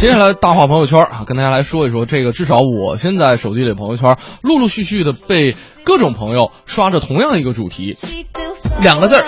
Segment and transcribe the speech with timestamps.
[0.00, 2.32] 接下来大话朋友圈啊，跟大家来说一说这个。
[2.32, 7.98] 至少我现在手机里朋友圈陆陆续续的被各种朋友刷着同样一个主题，
[8.80, 9.24] 两个字儿，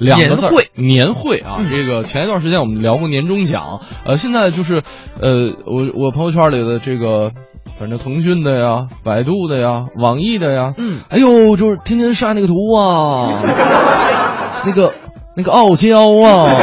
[0.00, 1.58] 两个字儿年会年会啊。
[1.70, 4.82] 这个前一段时间我们聊过年终奖，呃，现在就是
[5.20, 7.30] 呃，我我朋友圈里的这个。
[7.78, 13.38] 反正腾讯的呀，百度的呀，网易的呀，嗯，哎呦，就是天天晒那个图啊，
[14.64, 14.94] 那个
[15.36, 16.56] 那个傲娇啊，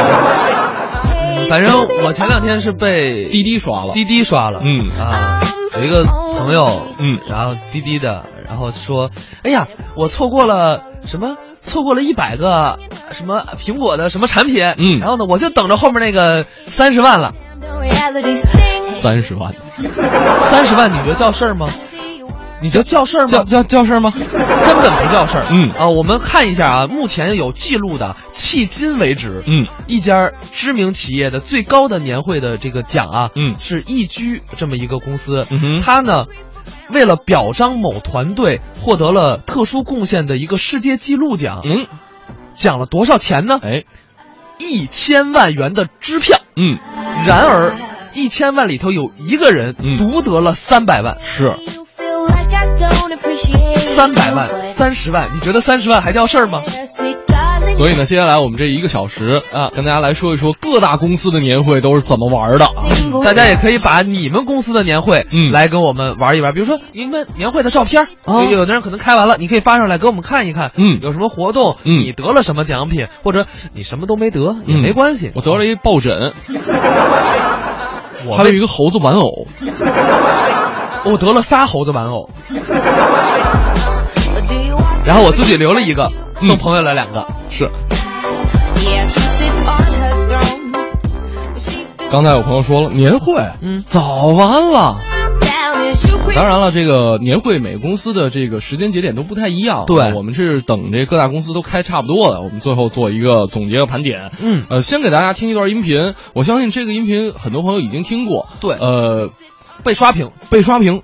[1.48, 5.38] 反正我前两天是被滴滴刷了，滴滴刷了，嗯啊，
[5.76, 9.10] 有一个朋友，嗯然后滴滴的，然后说，
[9.42, 11.36] 哎呀，我错过了什么？
[11.60, 12.78] 错过了一百个
[13.10, 17.34] 什么苹果的什么产品，嗯然后呢，我就等着后面那个三十万了，
[19.00, 19.54] 三十万，
[20.42, 21.66] 三十万，你觉得叫事儿吗？
[22.62, 23.30] 你叫叫事儿吗？
[23.30, 24.10] 叫叫叫事儿吗？
[24.16, 25.44] 根本不叫事儿。
[25.50, 36.24] 嗯啊，我们看一下啊，目前有记录的，迄今为止，嗯，一家知名企业的最高的年会的这个奖啊，嗯是易居这么一个公司，嗯哼它呢。
[36.90, 41.86] 为了表彰某团队获得了特殊贡献的一个世界纪录奖，嗯，
[42.54, 43.58] 奖了多少钱呢？
[43.62, 43.84] 哎，
[44.58, 46.38] 一千万元的支票。
[46.56, 46.78] 嗯，
[47.26, 47.72] 然而，
[48.14, 51.54] 一千万里头有一个人嗯独得了三百万，是
[53.96, 56.60] 三百万、三十万，你觉得三十万还叫事儿吗？
[57.74, 62.86] 所以呢，接下来我们这一个小时啊，跟大家来说一说各大公司的年会都是怎么玩的啊。
[63.24, 66.52] 大家也可以把你们公司的年会，嗯来跟我们玩一玩。
[66.54, 70.72] 比如说你们年会的照片有有的人可能开完了，你可以发上来给我们看一看。
[70.76, 75.32] 嗯有什么活动，嗯你得了什么奖品，或者你什么都没得也嗯没关系。
[75.34, 76.12] 我得了一抱枕，
[78.36, 79.46] 还有一个猴子玩偶。
[81.04, 82.30] 我得了仨猴子玩偶，
[85.04, 86.10] 然后我自己留了一个，
[86.40, 87.26] 嗯送朋友了两个。
[87.50, 87.70] 是，
[92.10, 94.96] 刚才有朋友说了，年会，嗯早完了。
[96.34, 99.84] 当然了，这个年会每个公司的这个时间节点都不太一样。
[99.86, 104.32] 对我们是等这各大公司都开差不多了，我们最后做一个总结和盘点。
[104.42, 108.48] 嗯呃，先给大家听一段音频，我相信这个音频很多朋友已经听过。
[108.60, 109.30] 对呃，
[109.84, 110.32] 被刷屏。
[110.50, 111.02] 被刷屏，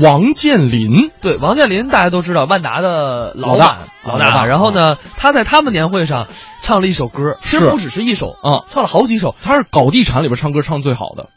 [0.00, 1.10] 王健林。
[1.20, 4.28] 对，王健林大家都知道，万达的老老大板老大。
[4.28, 6.28] 老大然后呢，他在他们年会上
[6.62, 9.34] 唱了一首歌，其实是不只是一首啊唱了好几首。
[9.42, 11.28] 他是搞地产里边唱歌唱最好的，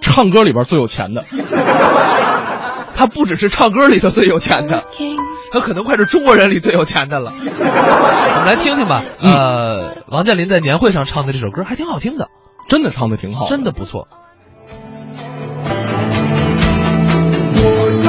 [0.00, 1.22] 唱歌里边最有钱的。
[2.94, 4.84] 他不只是唱歌里头最有钱的，
[5.52, 7.32] 他可能快是中国人里最有钱的了。
[7.40, 9.02] 我们来听听吧。
[9.22, 12.28] 嗯呃，王健林在年会上唱的这首歌还挺好听的，
[12.68, 14.08] 真的唱的挺好，真的不错。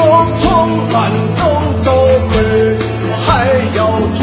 [0.06, 0.46] 我从
[0.91, 0.96] 南
[1.38, 1.41] 走
[1.84, 1.88] 到
[2.30, 2.36] 北，
[3.09, 3.28] 我还
[3.74, 3.80] 要
[4.19, 4.22] 从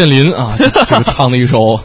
[0.00, 1.58] 公公王健林啊， 这个唱的一首《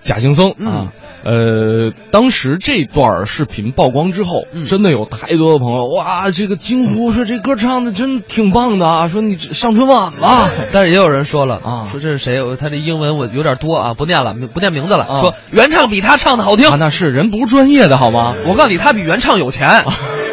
[0.00, 0.92] 假行僧》啊。
[1.24, 10.50] 呃，当时这段视频曝光之后，真的有太多的朋友哇，这个惊呼说这歌唱的真挺棒的啊，说你上春晚吧。
[10.70, 12.34] 但是也有人说了啊，说这是谁？
[12.60, 15.18] 他这英文我有点多啊，不念了，不念名字了。
[15.18, 18.34] 说原唱比他唱的好听，啊那是人不是专业的好吗？
[18.46, 19.82] 我告诉你，他比原唱有钱，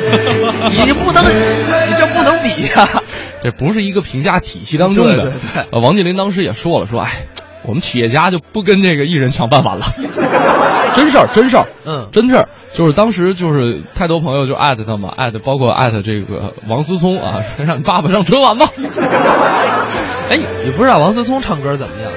[0.86, 3.01] 你不能，你这不能比呀，
[3.42, 5.16] 这不是一个评价体系当中的。
[5.16, 5.32] 对对
[5.72, 7.28] 对，王健林当时也说了，说哎。
[7.64, 9.86] 我们企业家就不跟这个艺人抢饭碗了，
[10.98, 18.66] 真事儿，真事儿，嗯，真事儿，就是当时就是太多朋友就艾特他嘛，艾特包括艾特这个王思聪啊，让你爸爸上春晚吧。
[20.32, 22.12] 哎，你不知道王思聪唱歌怎么样？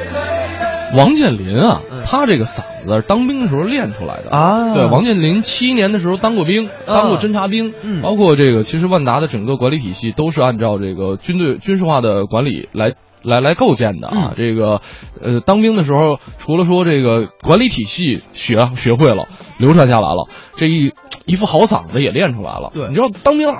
[0.96, 4.74] 王健林啊，他这个嗓子当兵的时候练出来的啊。
[4.74, 12.94] 对，王健林七一年的时候当过兵，当过侦察兵，嗯，包括这个其实万达的整个管理体系都是按照这个军队军事化的管理来。
[13.24, 14.80] 来来构建的啊，这个，
[15.20, 19.28] 呃，当兵的时候，除了说这个管理体系学学会了，
[19.58, 20.92] 流传下来了，这一
[21.24, 22.70] 一副好嗓子也练出来了。
[22.72, 23.52] 对，你知道当兵，一、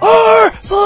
[0.00, 0.78] 二、三、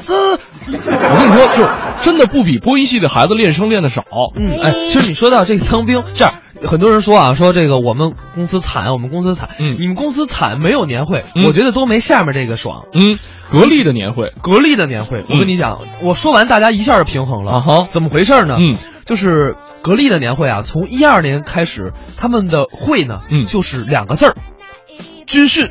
[0.00, 4.04] 四，我跟你说，就真的不比播音系的孩子练声练的少。
[4.36, 13.18] 嗯，哎，其实你说到这个当兵，这样很多人说啊，说这个我们公司惨，我们公司惨，嗯，你们公司惨没有年会，我觉得都没下面这个爽，嗯。
[13.50, 17.52] 格力的年会，格力的年会，我跟你讲，我说完大家一下就平衡了。
[17.54, 18.58] 啊哈，怎么回事呢？
[18.60, 18.76] 嗯，
[19.06, 24.36] 就是格力的年会啊，从一二年开始，他们的会呢，嗯，就是两个字儿，
[25.24, 25.70] 军训。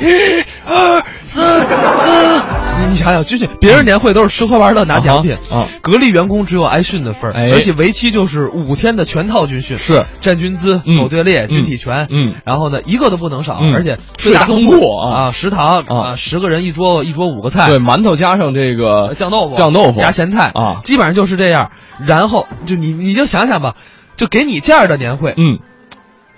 [0.00, 2.42] 一二三四，
[2.80, 5.36] 你你想想，军训，别人年会都是吃喝玩乐拿奖品。
[5.50, 20.00] 啊，格力员工只有挨训的份儿，而且为期就是五天的全套军训，是站军姿、走队列、军体拳，嗯，然后呢一个都不能少，而且睡大通铺啊，食堂啊，十个人一桌一桌五个菜，对，馒头加上这个酱豆腐，酱豆腐。
[20.00, 20.52] 加咸菜。
[20.54, 21.70] 啊，基本上就是这样。
[22.06, 23.74] 然后就你你就想想吧，
[24.16, 25.58] 就给你这样的年会，嗯，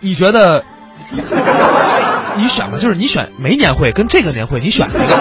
[0.00, 0.64] 你觉得？
[2.36, 5.16] 你选吧，就是你选没年会跟这个年会，你选一个。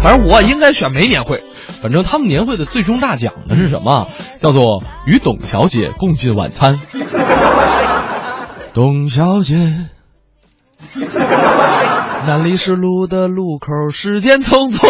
[0.00, 1.42] 反正我应该选没年会。
[1.82, 4.08] 反正他们年会的最终大奖呢是什么？
[4.40, 6.80] 叫做与董小姐共进晚餐。
[8.74, 9.54] 董小姐，
[12.26, 14.80] 南礼士路的路口，时间匆匆。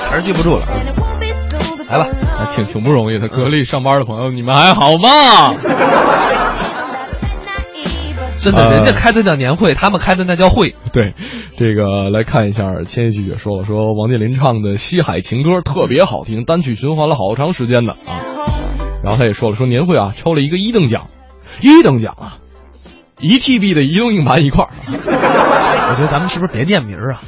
[0.00, 0.66] 词儿记不住了，
[1.88, 2.06] 来吧，
[2.38, 3.28] 还挺挺不容易的。
[3.28, 5.54] 格力上班的朋友，你们还好吗？
[8.44, 10.74] 真的，人家开的叫年会，他们开的那叫会。
[10.92, 11.14] 对，
[11.56, 18.20] 这个来看一下，千玺也说了，说王健林唱的《西海情歌》特别好听，单曲循环了好长时间呢啊。
[19.02, 21.08] 然后他也说了，说年会啊抽了一个一等奖，
[21.62, 22.36] 一等奖啊，
[23.18, 24.70] 一 TB 的移动硬盘一块儿。
[24.92, 27.20] 我觉得咱们是不是别念名啊？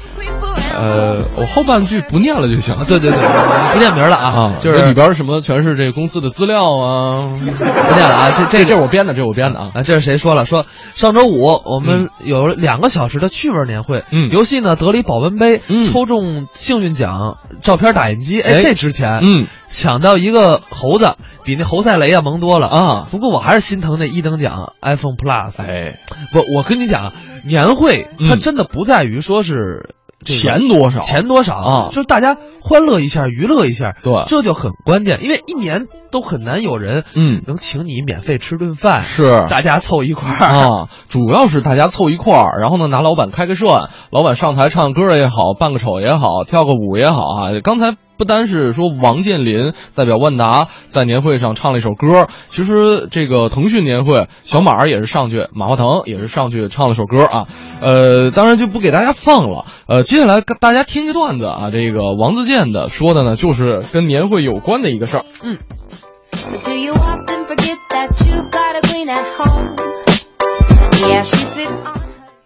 [0.77, 2.75] 呃，我后半句不念了就行。
[2.87, 3.19] 对对对，
[3.73, 8.31] 不念名了啊，啊，就是里边什么全是这个公司的资料啊，不念了啊。
[8.37, 9.71] 这这这是我编的，这是我编的啊。
[9.75, 10.45] 啊，这是谁说了？
[10.45, 23.09] 说上周五我们有两个小时的趣味年会，嗯，游戏呢得了一保温杯，嗯，抽中幸运奖照片打印机，哎，这值钱，嗯，抢到一个猴子，比那猴赛雷啊萌多了啊。
[23.11, 25.99] 不过我还是心疼那一等奖 iPhone Plus，哎，
[26.33, 27.13] 不，我跟你讲，
[27.47, 29.91] 年会它真的不在于说是。
[30.25, 31.01] 钱多少？
[31.01, 31.89] 钱多少啊？
[31.89, 35.23] 就是大家欢乐一下，娱乐一下，对，这就很关键。
[35.23, 40.89] 因为一年都很难有人，嗯，能请你免费吃顿饭，是大家凑一块儿啊。
[41.09, 47.51] 主要是大家凑一块儿，然后呢，拿老板开个涮，老板上台唱歌也好，扮个丑也好，跳个舞也好啊。
[47.63, 47.97] 刚才。
[48.19, 57.45] 不单是说王健林代表万达在年会上唱了一首歌，其实这个腾讯年会小马也是上去，马化腾也是上去唱了首歌啊。
[57.81, 59.65] 呃，当然就不给大家放了。
[59.87, 65.25] 呃，接下来跟大家听个段子啊，这个王自健的说的呢，就是跟年会有关的一个事儿。
[65.43, 65.59] 嗯。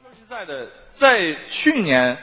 [0.00, 0.66] 说实在的，
[0.98, 2.18] 在去年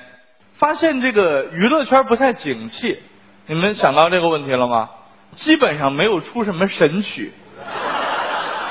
[0.53, 2.99] 发现这个娱乐圈不太景气。
[3.47, 4.89] 你们想到这个问题了吗？
[5.31, 7.31] 基本上没有出什么神曲，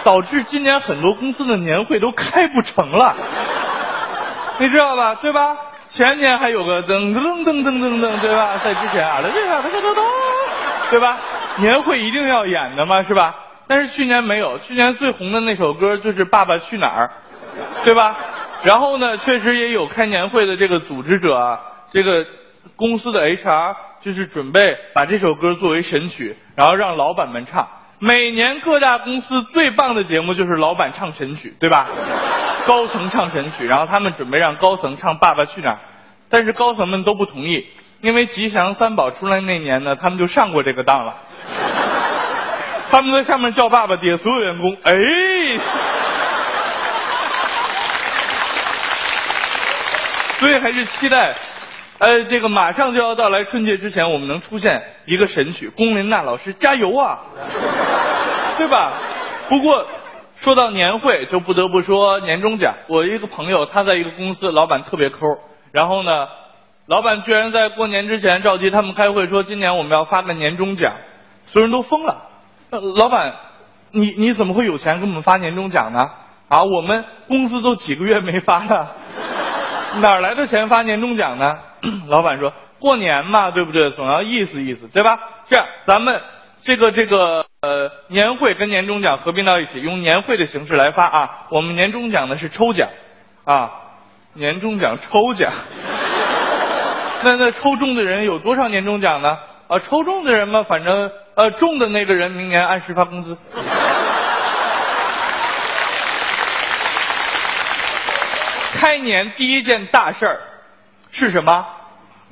[0.04, 3.14] 导致今年很多公司的年会都开不成了，
[4.58, 5.14] 你知道吧？
[5.14, 5.56] 对吧？
[5.88, 8.58] 前年还有个噔噔噔噔噔噔，对吧？
[8.58, 10.04] 在之前啊，这个这个噔，
[10.90, 11.18] 对吧？
[11.56, 13.34] 年会一定要演的嘛，是吧？
[13.68, 17.10] 但是去年没有，去年最红的那首歌就是《爸爸去哪儿》，
[17.84, 18.14] 对吧？
[18.62, 21.60] 然后呢，确实也有开年会的这个组织者啊，
[21.92, 22.26] 这个
[22.76, 23.76] 公司的 HR。
[24.06, 27.66] 就是准备把这首歌作为神曲，然后让老板们唱。
[27.98, 31.88] 每年各大公司最棒的节目就是老板唱神曲，对吧？
[32.68, 35.74] 高层唱神曲，然后他们准备让高层唱《爸爸去哪儿》，
[36.30, 37.66] 但是高层们都不同意，
[38.00, 41.16] 因为吉祥三宝出来那年呢，他们就上过这个当了。
[42.88, 44.92] 他们在上面叫爸爸，底下所有员工，哎，
[50.38, 51.34] 所以还是期待，
[51.98, 57.20] 呃，这个马上就要到来春节之前，我们能出现一个神曲，龚琳娜老师加油啊，
[58.58, 58.92] 对吧？
[59.48, 59.86] 不过
[60.36, 62.74] 说到年会，就不得不说年终奖。
[62.88, 65.20] 我一个朋友，他在一个公司，老板特别抠，
[65.72, 66.12] 然后呢，
[66.86, 70.96] 老板居然在过年之前召集他们开会，说今年我们要发个年终奖，
[71.46, 72.28] 所有人都疯了。
[72.68, 73.34] 呃老板，
[73.92, 76.00] 你你怎么会有钱给我们发年终奖呢？
[76.48, 78.94] 啊，我们工资都几个月没发了，
[80.00, 81.54] 哪来的钱发年终奖呢？
[82.08, 83.90] 老板说，过年嘛，对不对？
[83.92, 85.18] 总要意思意思，对吧？
[85.46, 86.20] 这样，咱们
[86.62, 91.30] 这个这个呃年会跟年终奖合并到一起，用年会的形式来发啊。
[91.50, 92.88] 我们年终奖呢是抽奖，
[93.44, 93.70] 啊，
[94.34, 95.52] 年终奖抽奖。
[97.24, 99.38] 那那抽中的人有多少年终奖呢？
[99.68, 103.36] 啊，抽中的人嘛，反正呃中的那个人明年按时发工资。
[108.86, 110.38] 开年第一件大事儿
[111.10, 111.66] 是什么？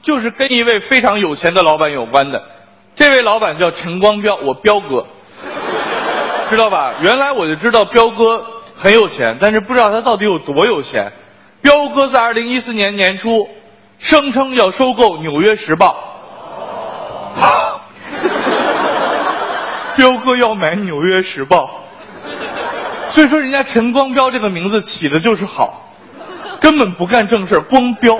[0.02, 2.44] 就是跟一位非常有钱的老板有关的。
[2.94, 5.08] 这位老板叫陈光标，我彪哥，
[6.48, 6.94] 知道吧？
[7.02, 8.46] 原来我就知道彪哥
[8.76, 11.12] 很有钱，但是不知道他到底有多有钱。
[11.60, 13.48] 彪哥在二零一四年年初
[13.98, 15.96] 声称要收购《纽约时报》。
[19.96, 21.80] 彪哥要买《纽约时报》，
[23.10, 25.93] 所以说人家陈光标这个名字起的就是好，
[26.64, 28.18] 根本不干正事，光标。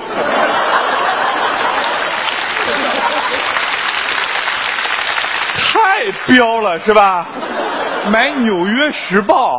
[5.55, 7.25] 太彪了是吧？
[8.11, 9.57] 买《纽约时报》，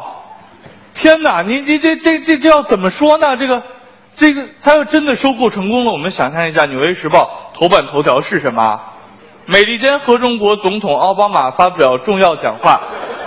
[0.95, 1.43] 天哪！
[1.43, 3.37] 你你这这这这要怎么说呢？
[3.37, 3.61] 这个
[4.15, 8.81] 这个，他要真的收购成功了，我们想象一下，《纽约时报》头版头条是什么？
[9.47, 12.81] 美利坚合众国总统奥巴马发表重要讲话，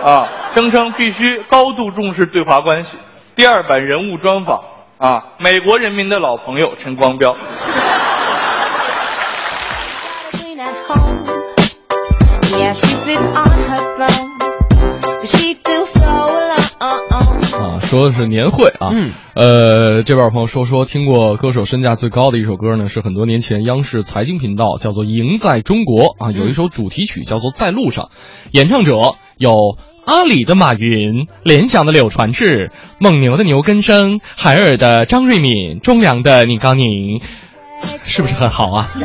[0.06, 0.24] 啊，
[0.54, 2.98] 声称必须高度重视对华关系。
[3.36, 4.62] 第二版人物专访，
[5.00, 7.32] 啊，美国人民的老朋友陈光标。
[7.32, 7.38] 啊，
[17.80, 28.06] 说的是年会啊，嗯，呃，这边朋友说说听过歌手身价最高的一首歌呢，是很多年前央视财经频道叫做《赢在中国》啊，有一首主题曲叫做《在路上》，
[28.52, 29.78] 演唱者有
[30.10, 37.22] 阿里的马云、联想的柳传志、蒙牛的牛根生、海尔的张瑞敏、中粮的宁高宁，
[38.04, 38.90] 是不是很好啊？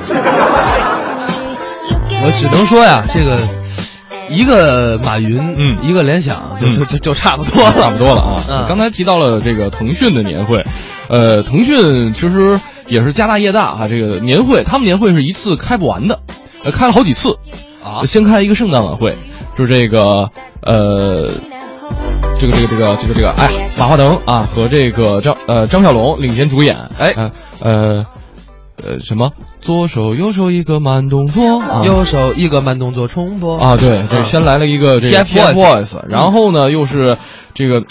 [2.27, 3.39] 我只能说呀，这个
[4.31, 8.43] 一个马云，嗯一个联想，就嗯就就就差不多了，差不多了啊。
[8.49, 10.63] 嗯刚才提到了这个腾讯的年会，
[11.11, 12.59] 呃，腾讯其实
[12.89, 13.89] 也是家大业大啊。
[13.89, 16.21] 这个年会，他们年会是一次开不完的，
[16.65, 17.37] 呃，开了好几次
[17.83, 19.19] 啊先开一个圣诞晚会，
[19.59, 20.31] 就是这个
[20.65, 21.31] 呃。
[22.37, 27.31] 这个这个这个这个这个，哎呀，马化腾啊和这个张呃张小龙领衔主演，哎呃
[27.61, 28.07] 呃
[28.83, 29.31] 呃什么？
[29.61, 31.61] 左手右手一个慢动作。
[31.61, 37.19] 啊，右手一个慢动作重播啊，对，这嗯先来了一个这个 TFBOYS TFBOYS，然后呢又是
[37.55, 37.83] 这个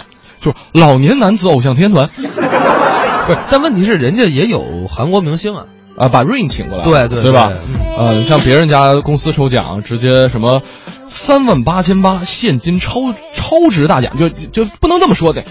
[0.42, 2.08] 就是老年男子偶像天团。
[2.18, 5.65] 不是，但问题是人家也有韩国明星啊，
[5.97, 7.57] 啊，把 Rain 请过来了，对对对吧对？
[7.97, 10.62] 呃，像别人家公司抽奖，直接什么
[11.07, 15.43] 三万八千八现金超超值大奖，就就不能这么说的。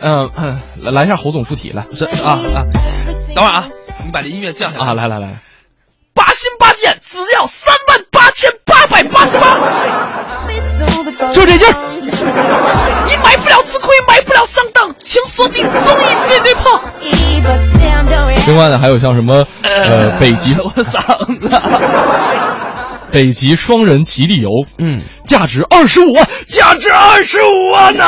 [0.00, 2.62] 嗯、嗯，来来一下侯总附体来是啊啊，
[3.34, 3.68] 等会儿啊，
[4.04, 5.38] 你把这音乐降下来啊，来来来，
[6.14, 9.58] 八星八箭，只要三万八千八百八十八，
[11.32, 11.74] 就这劲儿。
[13.08, 14.67] 你买不了吃亏，买不了上当，
[15.08, 16.78] 请锁定综艺最最碰。
[18.46, 21.50] 另外呢还有像什么呃北极我嗓子。
[23.10, 28.04] 北极双人极地游，嗯，价值二十五万，价值二十五万呢、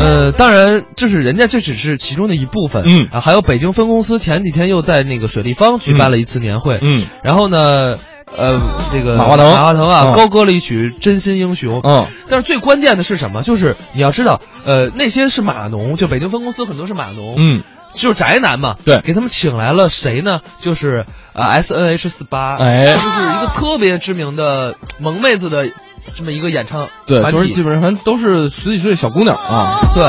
[0.00, 3.06] 呃，当然，这是人家这只是其中的一部分，嗯。
[3.12, 7.06] 啊，还有北京分公司前几天又在那个水立方举办了一次年会，嗯。
[7.22, 7.94] 然后呢，
[8.34, 8.60] 呃，
[8.92, 9.52] 这个马化腾。
[9.52, 10.12] 马化腾啊，嗯。
[10.14, 13.42] 高歌了一曲《真心英雄》，嗯，但是最关键的是什么？
[13.42, 19.00] 就是你要知道，呃，那些是码农，就北京分公司很多是码农，嗯，就是宅男嘛，对。
[19.00, 20.40] 给他们请来了谁呢？
[20.60, 22.94] 就是呃 S N H 四八，哎。
[22.94, 25.68] 就是一个特别知名的萌妹子的
[26.14, 30.04] 这么一个演唱对，就是基本上都是十几岁的小姑娘啊，对。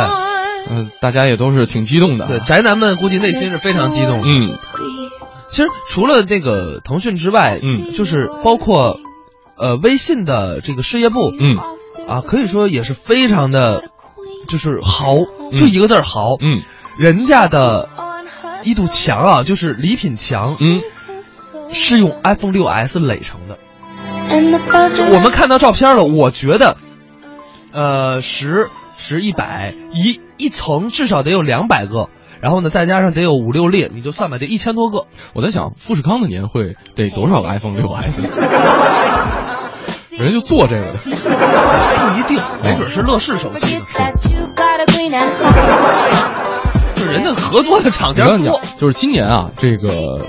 [0.69, 4.27] 嗯、大家也都是挺激动的，对，宅男们估计内心是非常激动的。
[4.27, 4.57] 嗯
[5.50, 7.92] 其实除了那个腾讯之外，嗯。
[7.92, 9.00] 就是包括
[9.56, 11.58] 呃微信的这个事业部，嗯。
[12.08, 13.84] 啊，可以说也是非常的，
[14.48, 15.18] 就是豪，
[15.51, 16.62] 就一个字儿豪，嗯，
[16.98, 17.89] 人家的
[18.63, 20.82] 一堵墙啊，就是礼品墙，嗯，
[21.74, 23.58] 是用 iPhone 六 S 垒成的。
[25.12, 26.77] 我们看到照片了，我觉得，
[27.74, 32.10] 呃，十十一百一一层至少得有两百个，
[32.41, 35.06] 然后呢，再加上得有五六列，你就算吧，得 一千多个。
[35.34, 38.22] 我在想，富士康的年会得多少个 iPhone 六 S？
[40.17, 40.94] 人家就做这个的。
[40.94, 41.10] 不
[42.20, 43.84] 一定，没准是乐视手机呢.
[46.96, 50.25] 就是人家合作的厂家我跟你讲多。，就是今年啊，这个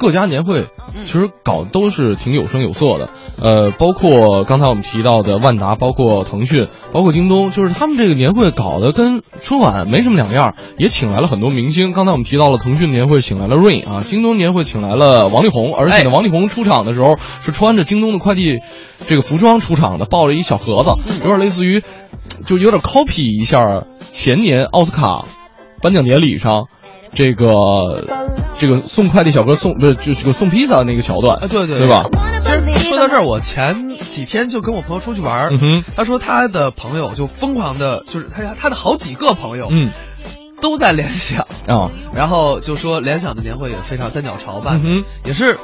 [0.00, 0.66] 各家年会
[0.96, 3.10] 嗯其实搞得都是挺有声有色的。
[3.42, 11.92] 呃，包括刚才我们提到的万达，包括腾讯，包括京东，就是他们这个年会搞得跟春晚没什么两样，也请来了很多明星。
[11.92, 18.58] 刚才我们提到了腾讯年会请来了 Rain 啊，京东年会请来了王力宏，而且呢，哎王力宏出场的时候是穿着京东的快递
[19.06, 21.82] 这个服装出场的，抱着一小盒子，有点类似于，
[22.46, 25.24] 就有点 copy 一下前年奥斯卡
[25.82, 26.66] 颁奖典礼上
[27.14, 28.04] 这个
[28.60, 32.04] 这个送快递小哥送不是就这个送披萨那个桥段啊，对对对吧？
[32.44, 35.84] 其实说到这儿，我前几天就跟我朋友出去玩儿，嗯哼。
[35.96, 39.90] 他说他的朋友就疯狂的，就是他他的好几个朋友，嗯。
[40.60, 45.58] 都在联想，啊然后就说联想的年会也非常在鸟巢办的，嗯也是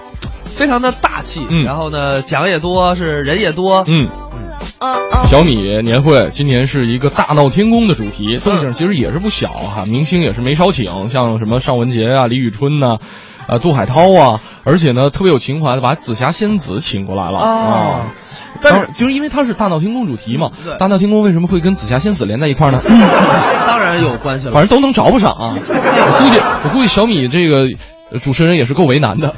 [0.45, 1.65] 非常的大气，嗯。
[1.65, 4.09] 然后呢奖也多，是人也多，嗯，
[5.31, 12.97] 小米年会今年是一个大闹天宫的主题，动静其实也是不小哈、明星也是没少请，像什么尚雯婕啊、李宇春呐、
[13.47, 18.01] 啊，杜海涛啊，而且呢特别有情怀的把紫霞仙子请过来了哦啊。
[18.61, 22.81] 但是就是因为它是大闹天宫主题嘛，对大闹天宫为什么会跟紫霞仙子连在一块呢？
[23.67, 25.55] 当然有关系了，反正都能找不上啊。
[25.61, 27.67] 我估计我估计小米这个
[28.11, 29.33] 呃主持人也是够为难的。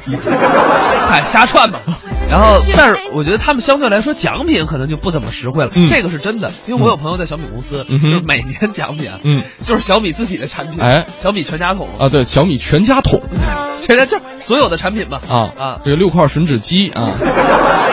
[1.10, 1.80] 哎，瞎串吧。
[2.30, 13.22] 然后，但是我觉得他们相对来说奖品可能就不怎么实惠了，嗯这个是真的，因为我有朋友在小米公司，嗯就是每年奖品啊，嗯 就是小米自己的产品，哎小米全家桶，啊，对，小米全家桶
[13.80, 17.12] 全家就是所有的产品吧，啊啊，这个六块吮指机啊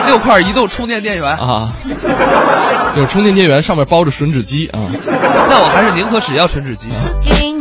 [0.06, 1.72] 六块移动充电电源，啊，
[2.94, 4.78] 就是充电电源上面包着吮指机啊，
[5.48, 6.90] 那我还是宁可只要吮指机。
[7.24, 7.55] King.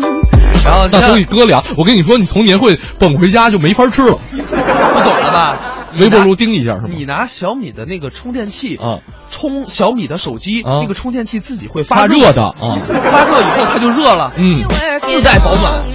[0.66, 1.64] 然后你那东西搁凉。
[1.78, 4.18] 我跟你说，你从年会蹦回家就没法吃了。
[4.32, 5.60] 不懂了吧？
[5.98, 6.90] 微波炉叮一下是吗？
[6.90, 9.00] 你拿小米的那个充电器啊，
[9.30, 14.66] 充小米的手机，啊那个充电器自己会发热热的啊，发热以后它就热了，嗯，
[15.02, 15.86] 自带保暖。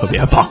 [0.00, 0.48] 特别棒，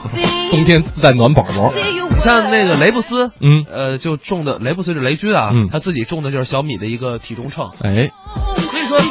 [0.50, 1.72] 冬天自带暖宝宝。
[1.74, 7.70] 你像那个雷布斯，嗯呃，就种的雷布斯是雷军啊，嗯他自己种的就是小米的一个体重秤。
[7.82, 8.10] 哎，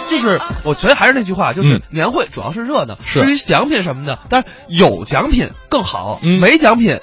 [0.10, 7.00] 就是我觉得还是那句话，就是嗯年会主要是热闹，至于奖品什么的，当然有奖品更好，嗯没奖品，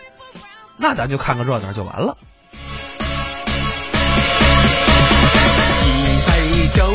[0.77, 2.17] 那咱就看个热闹就完了。
[6.27, 6.93] 世早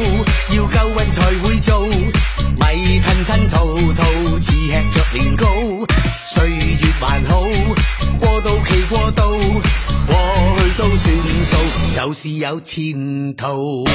[0.55, 5.45] 要夠運才會做，米吞吞吐吐似吃着年糕，
[6.25, 7.41] 歲月還好，
[8.19, 9.21] 過渡期過渡，
[10.07, 10.15] 過
[10.57, 13.85] 去都算數，就是有前途。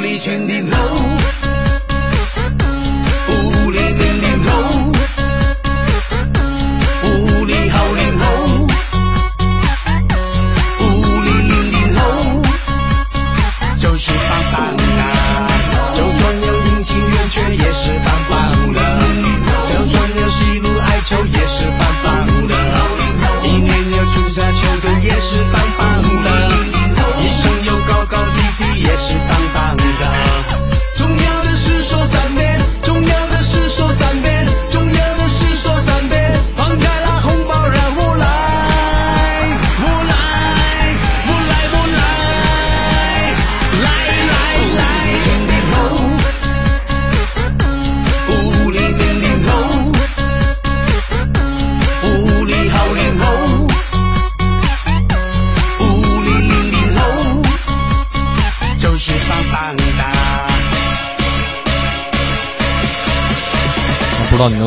[0.00, 1.19] 富利全年好，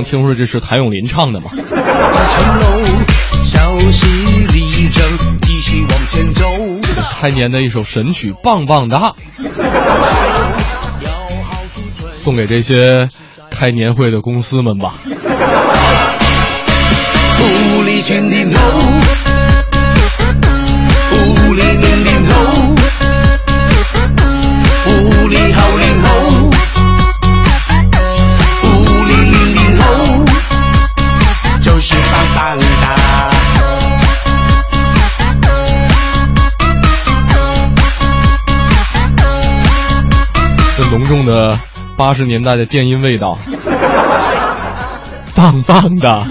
[0.03, 1.49] 听说这是谭咏麟唱的吗？
[7.11, 9.11] 开年的一首神曲《棒棒哒》，
[12.11, 13.07] 送给这些
[13.49, 14.93] 开年会的公司们吧。
[17.37, 18.01] 福利
[40.93, 41.57] 浓重的
[41.97, 43.35] 八十年代的电音味道。
[45.33, 46.23] 棒棒的。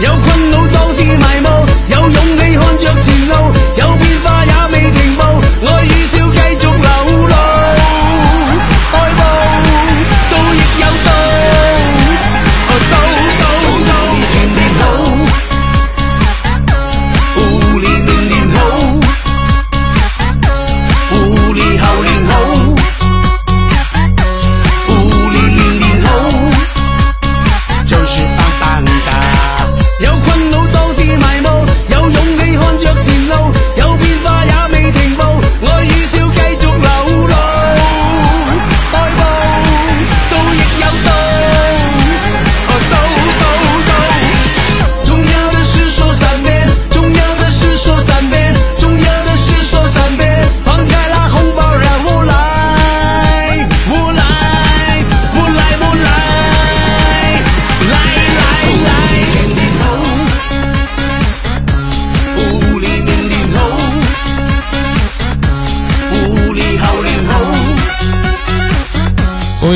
[0.00, 1.48] 有困惱當是埋没，
[1.94, 3.34] 有勇气看着前路，
[3.76, 4.52] 有变化也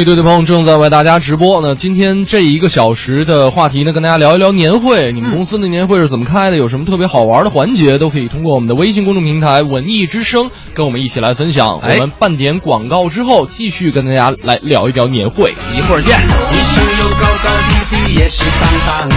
[0.05, 1.77] 综艺对朋友正在为大家直播那。
[1.77, 5.13] 今天这一个小时的话题呢，跟大家聊一聊年会。
[5.13, 6.57] 你们公司的年会是怎么开的？
[6.57, 7.99] 有什么特别好玩的环节？
[7.99, 11.79] 都可以通过我们的微信公众平台“文艺之声”跟我们一起来分享。
[11.83, 15.55] 哎我们半点广告之后，继续跟大家来聊一聊年会。
[15.77, 16.19] 一会儿见。
[16.51, 19.15] 你是有高高低低，也是棒棒的，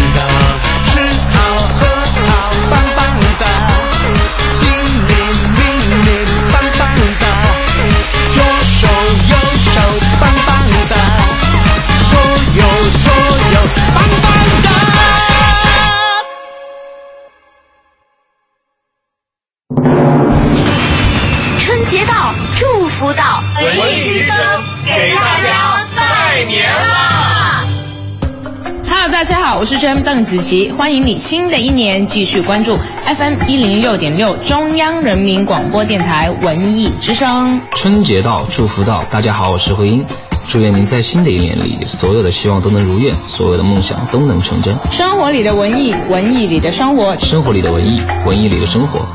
[29.25, 37.59] 家好，我是 JM 邓紫棋，欢迎你新的一年继续关注 FM 一零六点六中央人民广播电台文艺之声。
[37.71, 40.05] 春节到，祝福到，大家好，我是慧英，
[40.47, 44.75] 祝愿您在新的一年里，所有的希望都能如愿，所有的梦想都能成真。
[44.91, 49.07] 生活里的文艺，文艺里的生活，生活里的文艺，文艺里的生活。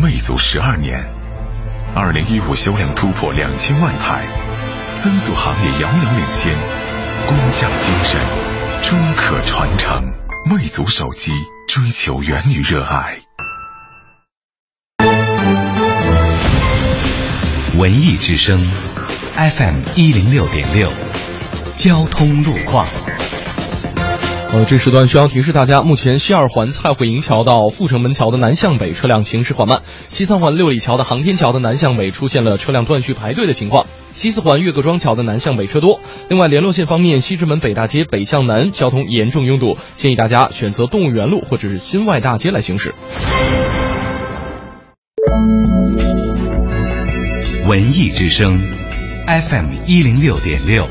[0.00, 1.04] 魅族十二年，
[1.92, 4.24] 二零一五销量突破两千万台，
[4.94, 6.56] 增速行业遥遥领先，
[7.26, 8.20] 工匠精神
[8.82, 10.24] 终可传承。
[10.46, 11.32] 魅族手机
[11.66, 13.18] 追求源于热爱。
[17.78, 18.58] 文艺之声
[19.32, 20.92] ，FM 一零六点六，
[21.74, 22.86] 交通路况。
[24.54, 35.98] 呃，这时段需要提示大家，目前西二环蔡慧营桥到阜成门桥的南向北车辆行驶缓慢，西三环六里桥的航天桥的南向北出现了车辆断续排队的情况，西四环岳各庄桥的南向北车多。
[36.28, 42.94] 另外，联络线方面，西直门北大街北向南交通严重拥堵，建议大家选择动物园路或者是新外大街来行驶。
[47.66, 48.56] 文艺之声
[49.26, 50.86] ，FM 一零六点六，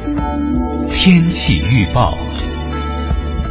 [0.90, 2.18] 天气预报。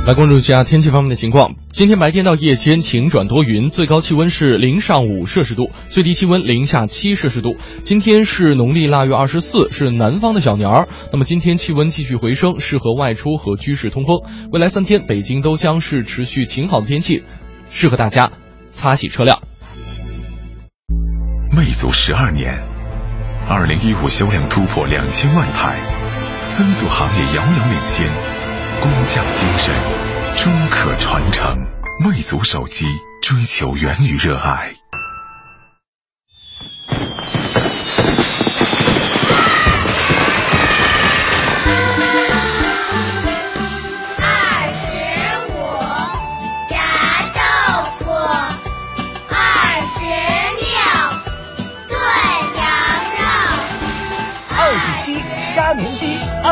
[0.04, 1.54] 来关注一下天气方面的情况。
[1.70, 7.54] 今天白天到夜间晴转多云，最高气温是零上五摄氏度，最低气温零下七摄氏度。
[7.84, 10.88] 今天是农历腊月二十四，是南方的小年儿。
[11.12, 14.18] 那么今天气温继续回升，适合外出和居室通风。
[14.50, 17.22] 未来三天，北京都将是持续晴好的天气，
[17.70, 18.32] 适合大家
[18.72, 19.38] 擦洗车辆。
[21.56, 22.66] 魅族十二年，
[23.48, 25.78] 二零一五销量突破两千万台，
[26.48, 28.10] 增速行业遥遥领先，
[28.82, 29.72] 工匠精神
[30.34, 31.82] 终可传承。
[32.00, 32.84] 魅族手机
[33.20, 34.81] 追求源于热爱。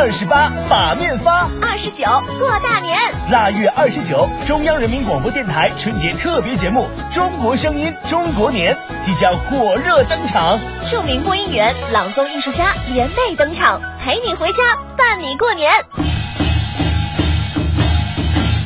[0.02, 2.06] 二十八把面发，二十九，
[2.38, 2.98] 过大年。
[3.30, 10.58] 腊月二十九，中央人民广播电台春节特别节目《中国声音中国年》即将火热登场。
[10.88, 14.62] 著名播音员、朗诵艺术家联袂登场，陪你回家，
[14.96, 15.70] 伴你过年。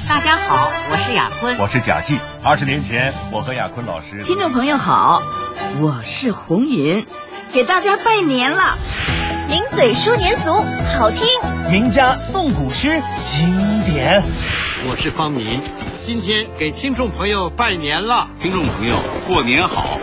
[0.09, 1.59] 大家好，我是雅坤。
[1.59, 2.17] 我是贾季。
[2.45, 4.23] 二十年前，我和雅坤老师。
[4.23, 5.25] 听众朋友好，
[5.81, 7.09] 我是红云，
[7.53, 8.79] 给大家拜年了。
[9.55, 10.53] 名嘴说年俗，
[10.99, 11.25] 好听；
[11.71, 13.49] 名家诵古诗，经
[13.85, 14.21] 典。
[14.89, 15.61] 我是方明，
[16.03, 18.29] 今天给听众朋友拜年了。
[18.41, 18.97] 听众朋友，
[19.29, 20.01] 过年好！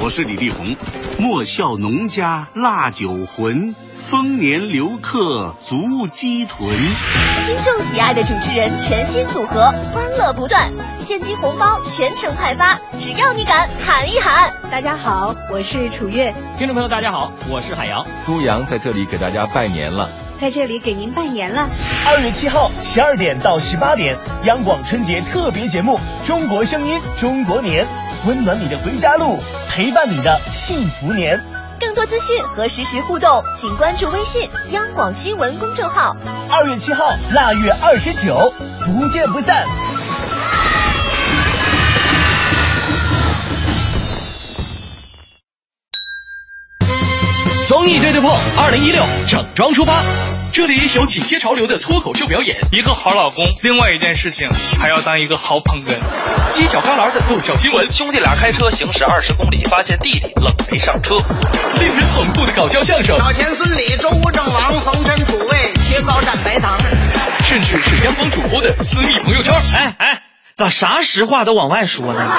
[0.00, 0.74] 我是李丽红。
[1.18, 6.68] 莫笑农家腊酒浑，丰年留客足鸡豚。
[7.46, 10.68] 听众喜爱的主持人全新组合，欢乐不断，
[11.00, 14.52] 现金红包全程派发，只要你敢喊一喊。
[14.70, 16.34] 大家好，我是楚月。
[16.58, 18.04] 听众朋友，大家好，我是海洋。
[18.14, 20.10] 苏阳在这里给大家拜年了。
[20.38, 21.66] 在这里给您拜年了。
[22.06, 27.86] 二月七号十二点到十八点，央广春节特别节目《中国声音中国年》，
[28.28, 29.38] 温暖你的回家路，
[29.70, 31.40] 陪伴你的幸福年。
[31.80, 36.16] 更多资讯和实时互动，请关注微信央广新闻公众号。
[36.50, 38.52] 二月七号，腊月二十九，
[38.84, 39.66] 不见不散。
[47.66, 50.02] 综艺对对碰，二零一六整装出发。
[50.54, 55.96] 这里有紧贴潮流的脱口秀表演，一个好老公，另外一件事情还要当一个好捧哏。
[56.54, 61.16] 犄角旮旯的爆笑新闻，兄弟俩开车行驶二十公里，发现弟弟冷没上车。
[61.80, 66.78] 令人捧腹的搞笑相声，老田孙李周吴郑王冯陈楚卫切糕蘸白糖，
[67.42, 69.52] 甚至是央广主播的私密朋友圈。
[69.72, 70.22] 哎哎，
[70.56, 72.32] 咋啥实话都往外说呢？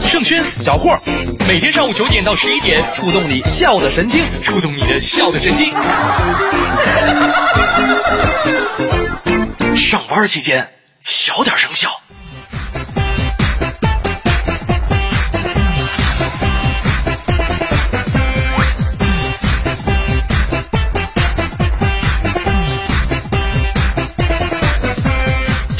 [0.00, 0.98] 盛轩、小霍，
[1.46, 5.74] 每天上午九点到十一点，触动你笑的神经，触动你的笑的神经。
[9.76, 10.70] 上班期间
[11.04, 11.90] 小点声笑。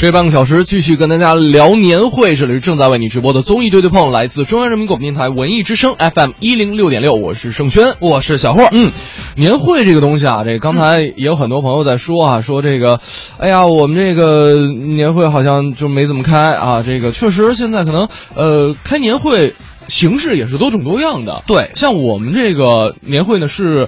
[0.01, 8.67] 这半个小时继续跟大家聊年会，这里是正在为你直播的综艺对对碰，来自中央人民广播电台文艺之声 FM 一零六点六，我是盛轩，我是小霍。
[8.71, 8.91] 嗯，
[9.35, 12.99] 年会这个东西啊，这刚才也有很多朋友在说啊，说这个，
[13.37, 14.57] 哎呀，我们这个
[14.95, 19.53] 年会好像就没怎么开啊，这个确实现在可能呃开年会
[19.87, 21.43] 形式也是多种多样的。
[21.45, 23.87] 对，像我们这个年会呢是。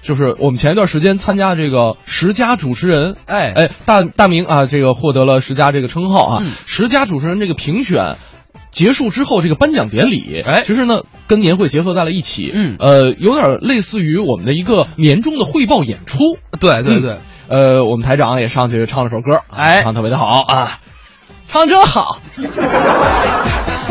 [0.00, 3.52] 就是我们前一段时间参加这个十佳主持人，哎。
[3.54, 6.44] 哎，大大明啊，这个获得了十佳这个称号啊。
[6.66, 8.16] 十佳主持人这个评选
[8.70, 16.18] 结束之后，这个颁奖典礼，哎，其实呢跟年会结合在了一起，嗯，呃，有点类似于我们的一个年终的汇报演出。
[16.60, 20.78] 对对对，呃，我们台长也上去唱了首歌，哎，唱特别的好啊，
[21.50, 22.18] 唱真好。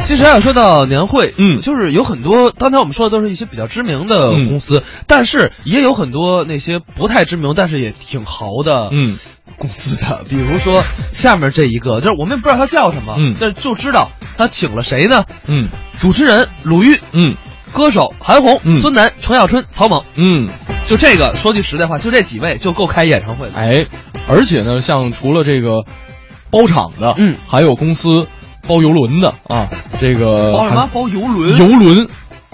[0.06, 9.18] 其实要说到年会，嗯，就是有很多，刚才我们说的都是一些比较知名的公司，嗯、但是也有很多那些不太知名，但是也挺豪的，嗯，
[9.58, 10.82] 公司的，比如说
[11.12, 15.26] 下面这一个，就是我们也不知道他叫什么，嗯，但就知道他请了谁呢？
[15.48, 15.68] 嗯，
[16.00, 17.36] 主持人鲁豫，嗯，
[17.74, 20.48] 歌手韩红、嗯、孙楠、程小春、曹猛，嗯，
[20.88, 23.56] 就这个，说句实在话，就这几位就够开演唱会的。
[23.56, 23.86] 哎，
[24.30, 25.84] 而且呢，像除了这个
[26.50, 28.26] 包场的，嗯，还有公司。
[28.68, 29.68] 包游轮的啊，
[30.00, 30.90] 这个包什么？
[30.94, 31.58] 包游轮？
[31.58, 32.08] 游轮，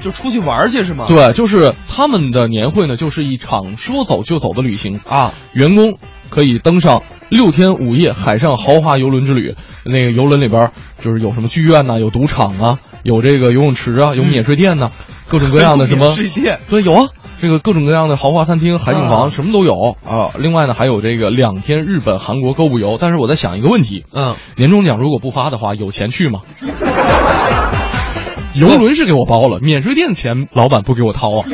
[0.03, 1.05] 就出去玩去是吗？
[1.07, 5.33] 对，就是他们的年会呢，就是一场说走就走的旅行啊。
[5.53, 5.95] 员工
[6.29, 9.55] 可以登上六天五夜海上豪华游轮之旅。
[9.85, 10.69] 那个游轮里边
[11.01, 16.59] 就是有什么剧院呐、啊，有赌场啊，有这个游泳池啊，有免税店呐、啊，嗯、各种各样的什么 免税店？
[16.69, 17.09] 对，有啊。
[17.43, 19.73] 这个各种各样的豪华餐厅、海景房，什么都有
[20.07, 20.31] 啊。
[20.39, 22.97] 另外呢，还有这个两天日本、韩国购物游。
[22.97, 26.39] 但是我在想一个问题，嗯，年终奖如果不发的话，有钱去吗？
[28.55, 31.45] 游轮是给我包了，免税店钱老板不给我掏啊。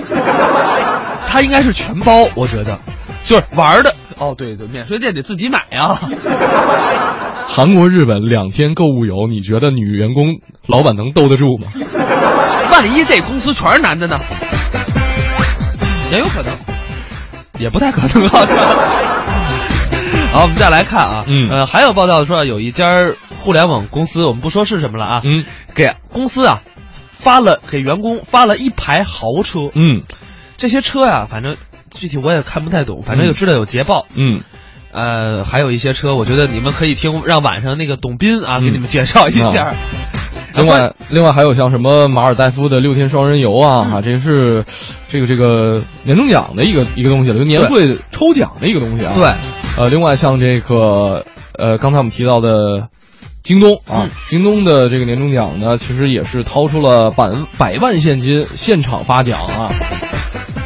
[1.25, 2.77] 他应该是全包，我觉得，
[3.23, 3.95] 就是玩的。
[4.19, 5.97] 哦，对对，免税店得自己买呀。
[7.49, 11.65] 韩国、日本两天购物游，你觉得女员工老板能兜得住吗？
[12.71, 14.19] 万一这公司全是男的呢？
[16.11, 16.53] 也有可能，
[17.59, 18.57] 也不太可能好像。
[20.31, 25.43] 好，我们再来看啊，嗯，呃，还有报道说有一家互联网公司，我们不说是什么了啊，嗯，
[25.73, 26.61] 给公司啊
[27.11, 30.01] 发了给员工发了一排豪车，嗯，
[30.57, 31.57] 这些车呀、啊，反正
[31.89, 34.41] 具体我也看不太懂，反正就知道有捷豹，嗯，
[34.91, 39.73] 呃，还有一些车，我觉得你们可以听让晚上那个董斌啊、嗯、给你们介绍一下。
[39.73, 40.18] 嗯
[40.55, 44.65] 另外，另外还有像什么马尔代夫的六天双人游啊，嗯、啊，这是
[45.07, 49.13] 这个这个年终奖的一个一个东西了，就年会抽奖的一个东西啊。
[49.15, 49.31] 对，
[49.77, 51.23] 呃，另外像这个
[51.57, 52.49] 呃，刚才我们提到的
[53.43, 59.69] 京东啊，嗯、京东的这个年终奖呢，其实也是掏出了百百万现金现场发奖啊。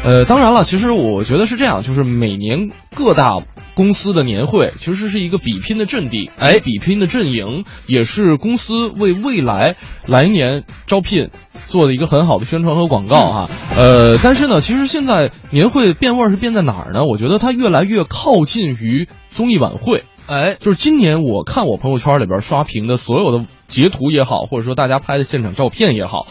[0.05, 3.37] 呃，当然了，其实我觉得是这样，就是每年各大。
[3.75, 9.75] 公司的年会其实是一个比拼的阵地，哎，比拼的阵营也是公司为未来
[10.07, 11.29] 来年招聘
[11.67, 13.49] 做的一个很好的宣传和广告哈、啊。
[13.75, 17.01] 呃，但是呢，其实现在年会变味儿是变在哪儿呢？
[17.05, 20.03] 我觉得它越来越靠近于综艺晚会。
[20.25, 26.27] 哎，就是今年我看我朋友圈里边刷屏的所有的截图也好，或者说大家拍的现场照片也好。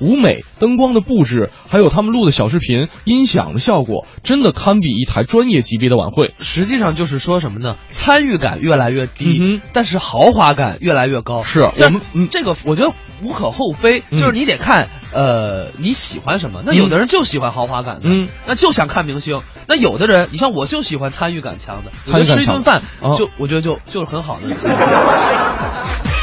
[0.00, 6.34] 舞美、灯光的布置，还有他们录的小视频、音响的效果，真的堪比一台专业级别的晚会。
[6.40, 7.76] 实际上就是说什么呢？
[7.88, 11.42] 参与感越来越低，但是豪华感越来越高。
[11.42, 16.62] 是我们嗯，这个我觉得无可厚非，嗯就是你得看呃你喜欢什么。
[16.64, 19.40] 那有的人就喜欢豪华感的，嗯，那就想看明星。
[19.66, 24.48] 那有的人，你像我就喜欢参与感强的，参与感强我觉得吃一顿饭哦就我觉得就就是很好的。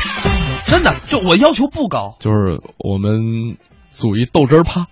[0.71, 2.15] 真的，就我要求不高。
[2.19, 3.57] 就是我们
[3.91, 4.87] 组一豆汁儿趴，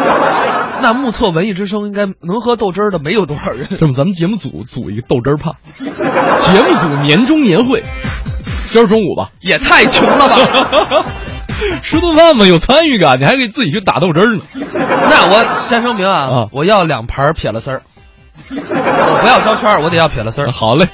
[0.80, 3.68] 那目测文艺之声应该能喝豆汁儿的没有多少人。
[3.78, 7.82] 这么咱们节目组组一个豆汁儿趴，节目组年终年会，
[8.70, 11.04] 今儿中午吧，也太穷了吧！
[11.82, 14.42] 吃顿饭嘛，有参与感，你还可以自己去打豆汁儿呢。
[14.54, 17.82] 那我先声明啊，我要两盘撇了丝儿，
[18.50, 20.50] 我不要焦圈儿，我得要撇了丝儿。
[20.50, 20.88] 好嘞。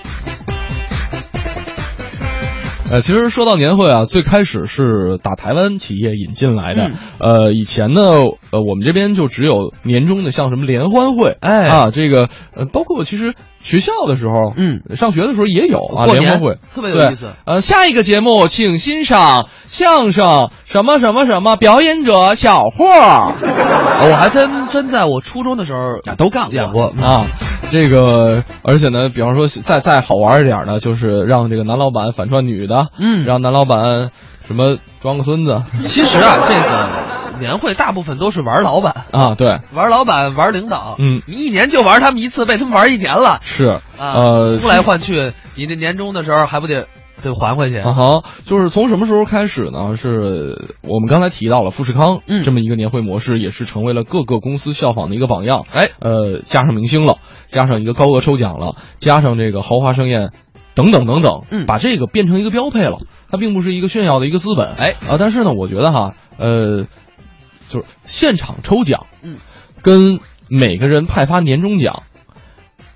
[2.91, 6.89] 呃，其实说到年会啊，最开始是打台湾企业引进来的。
[6.89, 13.35] 嗯呃，以前呢，呃，我们这边就只有年终的，像什么联欢会，哎啊，这个呃，包括其实
[13.69, 16.57] 学校的时候，嗯，上学的时候也有啊，联欢会。
[16.75, 17.35] 特别有意思。
[17.45, 23.35] 呃，下一个节目，请欣赏相声什么什么什么表演者小霍儿，
[24.11, 25.81] 我还真真在我初中的时候
[26.17, 27.27] 都干演过啊。
[27.71, 33.27] 这个，而且呢，比方说再再好玩一点呢，就是让这个男老板反串女的，嗯。
[33.27, 34.11] 让男老板
[34.47, 35.61] 什么装个孙子。
[35.85, 36.89] 其实啊，这个
[37.39, 40.97] 年会大部分都是玩老板，啊，对，玩老板，玩领导。
[40.99, 46.89] 嗯，你一年就玩他们一次，被他们玩一年了是，啊，呃，呼来唤去，你这年终的时候还不得
[47.23, 47.79] 得还回去？
[47.79, 49.97] 啊好，就是从什么时候开始呢？
[49.97, 55.65] 是我们刚才提到了富士康，嗯这么一个年会模式，也是成为了各个公司效仿的一个榜样。
[55.73, 60.31] 哎，呃，加上明星了，加上一个高额抽奖了，加上这个豪华盛宴，
[60.75, 62.99] 等等等等，嗯把这个变成一个标配了。
[63.31, 66.87] 它并不是一个炫耀的一个资本，哎啊，但是呢，我觉得哈，呃，
[67.69, 69.37] 就是现场抽奖，嗯，
[69.83, 72.03] 跟每个人派发年终奖，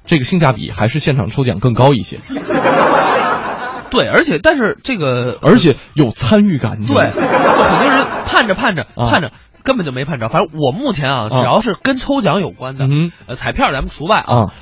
[0.05, 2.17] 这个性价比还是现场抽奖更高一些，
[3.91, 6.79] 对，而且但是这个 而且有参与感。
[6.79, 9.31] 对，就很多人盼着盼着啊盼着。
[9.65, 14.53] 根本就没盼着，反正我目前啊，啊只要是跟抽奖有关的，嗯呃，彩票咱们除外啊，啊，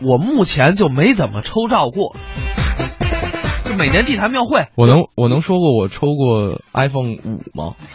[0.00, 2.16] 我目前就没怎么抽着过。
[3.64, 7.74] 就每年地坛庙会，我能我能说过我抽过 iPhone 五吗？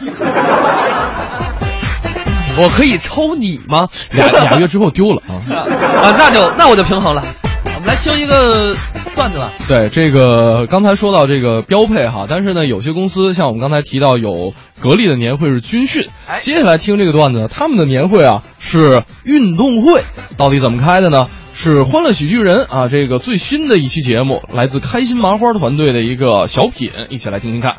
[2.58, 3.88] 我可以抽你吗？
[4.10, 5.38] 俩俩月之后丢了啊。
[6.02, 7.22] 啊，那就那我就平衡了。
[7.64, 8.74] 我们来听一个
[9.14, 9.50] 段子吧。
[9.66, 20.02] 对，这个刚才说到这个标配哈，但是呢，有些公司像我们刚才提到有格力的年会是军训，哎接下来听这个段子，他们的年会啊是运动会，
[20.36, 21.28] 到底怎么开的呢？
[21.62, 27.74] 是欢乐喜剧人啊，这个最新的一期节目，来自开心麻花团队的一个小品，一起来听听看。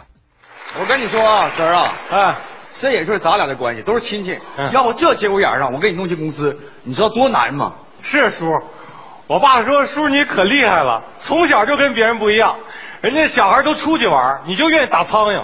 [0.79, 2.35] 我跟你说啊，侄儿啊，哎，
[2.75, 4.37] 这也就是咱俩的关系，都是亲戚。
[4.71, 7.73] 要不这节骨眼上，我给你弄进公司，你知道多难吗？
[8.03, 8.45] 是叔，
[9.25, 12.57] 我爸说叔你可厉害了，从小就跟别人不一样，
[13.01, 15.41] 人家小孩都出去玩，你就愿意打苍蝇，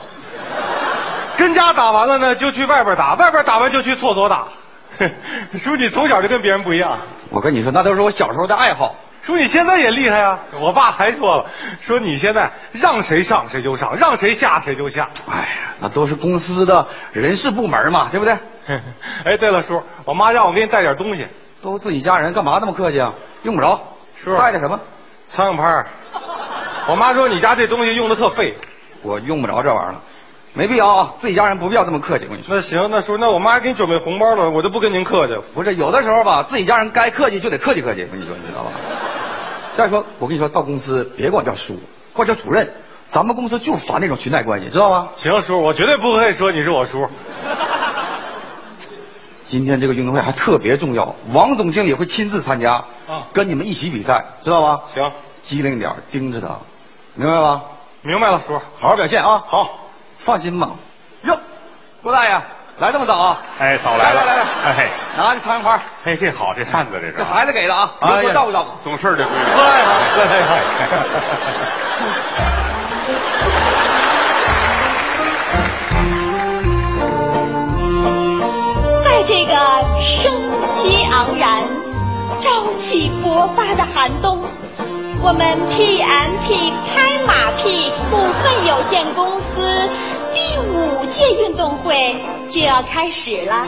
[1.38, 4.50] 跟家打完了呢就去外边打，外边打完就去厕所打。
[5.58, 8.96] 叔你从小就跟别人不一样，我跟你说，那都是我小时候的爱好。
[9.22, 10.40] 叔你现在也厉害啊！
[10.62, 11.50] 我爸还说了，
[11.82, 15.10] 说你现在让谁上谁就上，让谁下谁就下。
[15.30, 15.48] 哎呀，
[15.82, 18.38] 那都是公司的人事部门嘛，对不对？
[19.26, 21.28] 哎，对了，叔，我妈让我给你带点东西。
[21.62, 23.14] 都自己家人，干嘛那么客气啊？
[23.44, 23.82] 用不着。
[24.16, 24.80] 叔，带点什么？
[25.28, 25.86] 苍蝇拍。
[26.88, 28.56] 我妈说你家这东西用的特费，
[29.02, 30.02] 我用不着这玩意儿了，
[30.58, 31.14] 没必要啊。
[31.18, 32.26] 自己家人不必要这么客气。
[32.26, 35.44] 我跟你说，那行，那叔，那我妈还给你准备红包了，我就不跟您客气了。
[35.54, 38.04] 不是有的时候吧，自己家人该客气就得客气客气。
[38.06, 38.72] 我跟你说，你知道吧？
[39.76, 41.80] 再说，我跟你说，到公司别管我叫叔，
[42.12, 42.74] 管我叫主任。
[43.06, 45.10] 咱们公司就烦那种裙带关系，知道吗？
[45.16, 47.08] 行，叔，我绝对不会说你是我叔。
[49.46, 54.84] 今天这个运动会还特别重要，王总经理会亲自参加，啊跟你们一起比赛，知道吧？
[54.88, 55.10] 行，
[55.42, 56.58] 机灵点，盯着他，
[57.16, 57.62] 明白吧？
[58.02, 59.42] 明白了，叔，好好表现啊！
[59.48, 59.87] 好，
[60.28, 60.72] 放心吧。
[61.22, 61.40] 哟，
[62.04, 62.32] 郭大爷
[62.80, 63.38] 来这么早啊？
[63.60, 68.72] 哎，早来了，来来来哎，拿着苍蝇拍，哎，这好，这扇子这是，这孩子给的啊，你哎呀多照顾照顾。
[68.84, 69.34] 懂事儿的闺女。
[69.56, 70.52] 过来啊过来啊！
[79.06, 79.56] 在这个
[80.02, 80.30] 生
[80.74, 81.64] 机盎然、
[82.42, 84.44] 朝气勃发的寒冬，
[85.22, 89.90] 我们 PMP 开马屁股份有限公司
[90.38, 92.16] 第五届运动会
[92.48, 93.66] 就要开始了。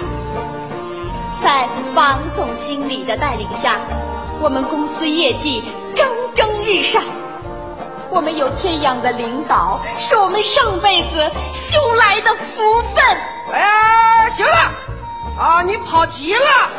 [1.42, 3.80] 在王总经理的带领下，
[4.40, 5.64] 我们公司业绩
[5.96, 7.04] 蒸蒸日上。
[8.12, 13.04] 我们有这样的领导，是我们上辈子修来的福分。
[13.52, 14.72] 哎，行了，
[15.40, 16.70] 啊，你跑题了。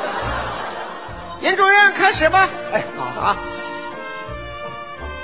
[1.41, 2.49] 严主任，开始吧。
[2.73, 3.37] 哎，好啊。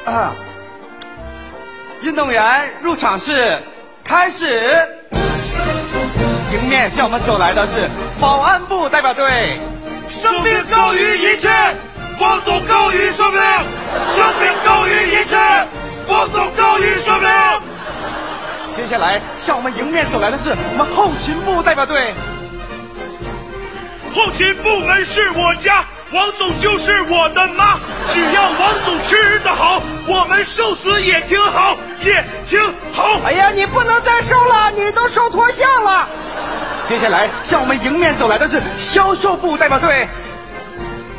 [0.07, 0.33] 啊，
[2.03, 3.63] 运动员入场式
[4.07, 4.47] 开始。
[6.53, 7.89] 迎面向我们走来的是
[8.21, 9.59] 保安部代表队。
[10.09, 11.49] 生命高于一切，
[12.17, 13.41] 光总高于生命。
[14.15, 15.37] 生命高于一切，
[16.07, 17.29] 光总高于生命。
[18.73, 22.15] 接下来向我们迎面走来的是我们后勤部代表队。
[24.15, 27.79] 后勤部门是我家，王总就是我的妈。
[28.13, 32.61] 只要王总吃得好，我们瘦死也挺好，也挺
[32.93, 33.21] 好。
[33.25, 36.09] 哎呀，你不能再瘦了，你都瘦脱相了。
[36.89, 40.09] 接下来向我们迎面走来的是销售部代表队。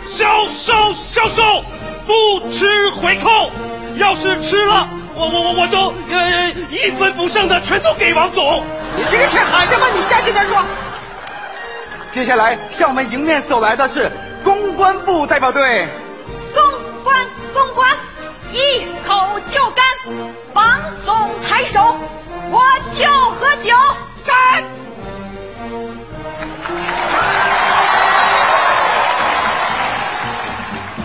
[0.08, 1.64] 销售销售，
[2.06, 3.52] 不吃回扣。
[3.98, 8.64] 要是吃了，我我我我就呃一分不剩的全都给王总。
[8.96, 9.86] 你这个是喊什么？
[9.94, 10.64] 你下去再说。
[12.12, 14.12] 接下来向我们迎面走来的是
[14.48, 15.90] 公关部代表队。
[16.54, 17.20] 公关
[17.54, 17.98] 公关，
[18.54, 19.86] 一口就干。
[20.54, 20.66] 王
[21.06, 21.98] 总抬手，
[22.50, 22.64] 我
[22.98, 23.76] 就喝酒，
[24.26, 24.64] 干！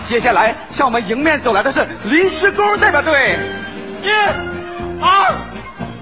[0.03, 3.37] 接下来向我们迎面走来的是临时工代表队。
[4.03, 4.09] 一、
[5.01, 5.33] 二、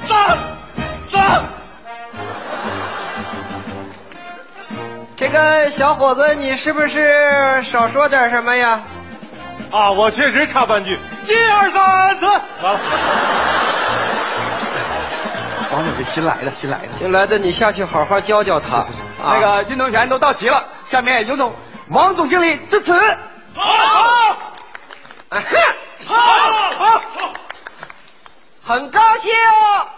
[0.06, 0.38] 三、
[1.08, 1.61] 三。
[5.22, 8.82] 这个小伙子，你是不是少说点什么呀？
[9.72, 10.98] 啊，我确实差半句。
[11.28, 12.80] 一二三四，完了。
[15.74, 18.82] 王总，这新来的，新来的，新来的，你下去好好教教他。
[18.82, 19.04] 是是是。
[19.20, 21.54] 那个运动员都到齐了，下面有请
[21.90, 23.00] 王总经理致辞。
[23.54, 24.38] 好，
[25.30, 25.40] 好，
[26.08, 26.18] 好，
[26.80, 27.02] 好，
[28.66, 29.32] 很高兴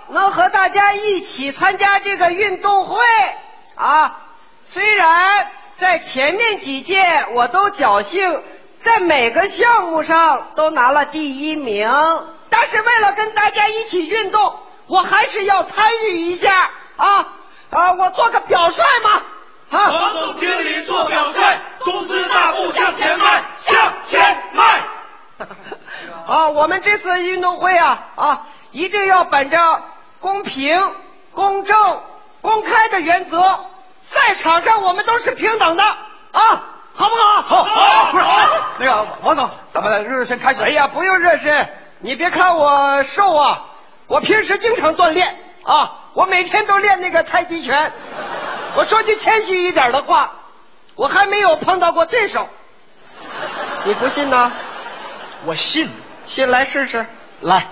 [0.09, 2.99] 能和大家一起参加这个运动会
[3.75, 4.19] 啊。
[4.65, 8.41] 虽然在前面几届我都侥幸
[8.79, 11.89] 在每个项目上都拿了第一名，
[12.49, 17.27] 但是为了跟大家一起运动，我还是要参与一下啊
[17.69, 17.93] 啊！
[17.93, 19.21] 我做个表率嘛
[19.69, 19.91] 啊！
[19.91, 24.81] 王总经理做表率，公司大步向前迈，向前迈。
[26.27, 29.57] 啊，我们这次运动会啊啊，一定要本着
[30.19, 30.93] 公平、
[31.31, 32.01] 公正、
[32.41, 33.65] 公开的原则。
[34.13, 37.41] 赛场上我们都是平等的啊，好不好？
[37.41, 38.39] 好，好，不是好。
[38.77, 40.61] 那个王总，咱们热热身开始。
[40.61, 43.63] 哎呀，不用热身，你别看我瘦啊，
[44.07, 47.91] 我平时经常锻炼啊，我每天都练那个太极拳。
[48.75, 50.33] 我说句谦虚一点的话，
[50.95, 52.47] 我还没有碰到过对手。
[53.85, 54.51] 你不信呢？
[55.45, 55.89] 我信，
[56.25, 57.05] 信来试试。
[57.41, 57.67] 来，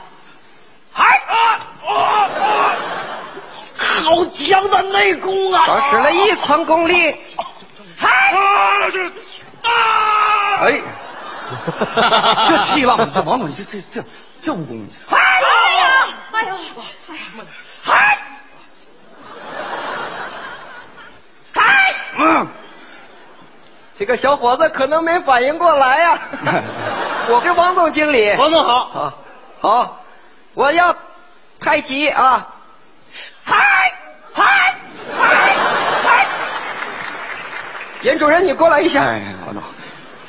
[0.91, 1.35] 嗨啊
[1.87, 2.29] 啊！
[3.81, 5.65] 好强的内功啊！
[5.73, 7.15] 我使了一层功力，
[7.97, 8.33] 嗨！
[9.63, 9.69] 啊！
[10.61, 10.81] 哎，
[12.47, 14.03] 这气浪，这王总，这这这
[14.41, 16.55] 这武功，哎呀，哎呦，
[17.83, 18.17] 嗨！
[21.53, 21.95] 嗨！
[22.17, 22.47] 嗯，
[23.97, 26.19] 这个小伙子可能没反应过来呀。
[27.29, 29.13] 我是王总经理，王总好好，
[29.61, 30.03] 好，
[30.53, 30.95] 我要
[31.59, 32.50] 太极啊。
[38.01, 39.03] 严主任，你过来一下。
[39.03, 39.61] 哎，王总，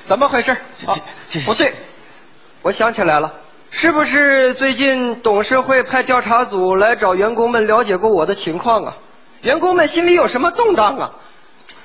[0.05, 0.57] 怎么回事？
[0.79, 0.87] 这
[1.31, 1.75] 这不对，
[2.62, 3.33] 我想起来了，
[3.70, 8.97] 是不是最近董事会派调查组来找员工们了解过我的情况啊？
[9.41, 11.11] 员工们心里有什么动荡啊？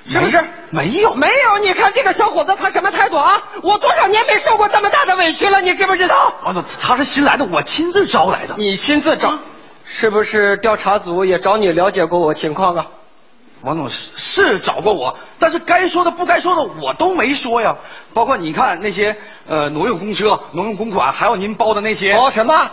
[0.06, 0.42] 是不是？
[0.70, 1.58] 没有，没有。
[1.58, 3.42] 你看这个小伙子，他什么态度啊？
[3.62, 6.34] 我多少年没受过这么大的委屈了，你知不知道？
[6.44, 8.54] 王总，他是新来的，我亲自招来的。
[8.58, 9.38] 你亲自招？
[9.84, 12.86] 是不是调查组也找你了解过我情况啊？
[13.62, 17.76] 王总是是找过我，但是该说的不该说的我都没说呀。
[18.14, 22.70] 包括你看那些呃挪用公车、挪用公款，还有您包的那些包什么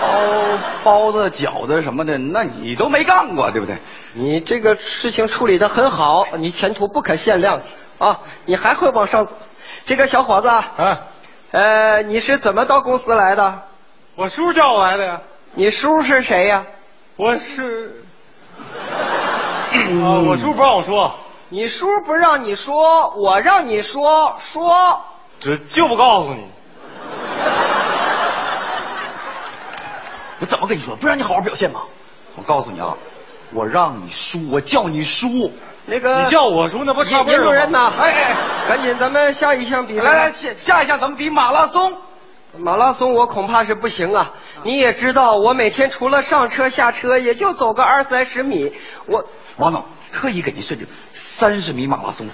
[0.00, 3.78] 包包子、饺子什么的，那你都没干过，对不对？
[4.14, 7.60] 你这个事情处理的很好，你前途不可限量
[7.98, 8.20] 啊！
[8.44, 9.32] 你还会往上走。
[9.86, 11.00] 这个小伙子啊，
[11.50, 13.62] 呃，你是怎么到公司来的？
[14.14, 15.20] 我叔叫我来的呀。
[15.54, 16.64] 你叔是谁呀？
[17.16, 18.02] 我是，
[20.02, 21.14] 啊，我叔不让我说。
[21.48, 25.00] 你叔不让你说，我让你说说。
[25.38, 26.44] 这就不告诉你。
[30.40, 30.96] 我怎么跟你说？
[30.96, 31.80] 不让你好好表现吗？
[32.36, 32.94] 我告诉你啊，
[33.52, 35.52] 我让你叔，我叫你叔。
[35.86, 37.44] 那个，你叫我叔，那不差不多吗？
[37.44, 38.36] 主任呐，哎哎，
[38.68, 40.04] 赶紧，咱们下一项比赛。
[40.04, 41.96] 来来，下下一项咱们比马拉松。
[42.58, 44.32] 马拉松我恐怕是不行啊！
[44.62, 48.72] 你也知道，我每天除了上车下车，也就走个二三十米。
[49.06, 49.24] 我
[49.56, 52.28] 王总特意给您设计三十米马拉松，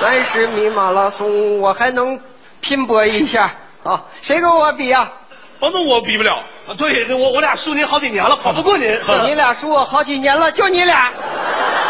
[0.00, 2.20] 三十米马拉松我还能
[2.60, 4.04] 拼搏一下啊！
[4.22, 5.12] 谁跟我比呀、
[5.60, 8.88] 王总我比不了，啊对，我我俩输您好几年了，跑不过您。
[9.24, 11.12] 你俩输我好几年了，就你俩，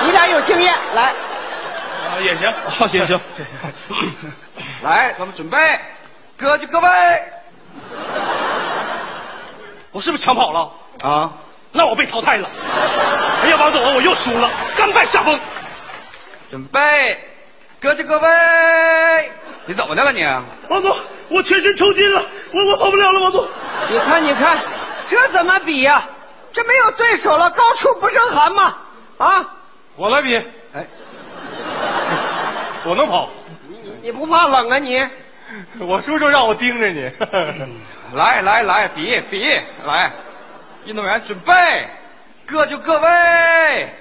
[0.05, 2.53] 你俩有经验，来，啊也行，
[2.93, 3.21] 也行。
[4.83, 5.81] 来，咱们准备，
[6.37, 6.89] 各就各位。
[9.93, 10.73] 我是不是抢跑了？
[11.03, 11.33] 啊，
[11.77, 12.49] 那我被淘汰了。
[13.43, 15.39] 哎呀，王总，我又输了，甘拜下风。
[16.51, 17.20] 准备，
[17.81, 18.29] 各就各位。
[19.66, 20.24] 你怎么的了你？
[20.68, 20.97] 王总，
[21.29, 23.47] 我全身抽筋了，我我跑不了了，王总。
[23.91, 24.59] 你看，你看，
[25.09, 26.05] 这怎么比呀、
[26.53, 28.77] 这没有对手了，高处不胜寒嘛！
[29.18, 29.55] 啊，
[29.97, 30.37] 我来比，
[30.74, 30.87] 哎，
[32.85, 33.29] 我能跑，
[33.68, 35.07] 你你不怕冷啊你？
[35.81, 37.11] 我叔叔让我盯着你。
[38.14, 40.12] 来来来，比比来，
[40.87, 41.89] 运动员准备，
[42.47, 43.93] 各就各位。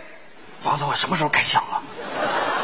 [0.63, 1.81] 王总，我什么时候开枪啊？